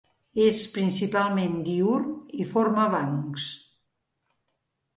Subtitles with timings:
[0.45, 2.09] És principalment diürn
[2.45, 3.47] i forma bancs.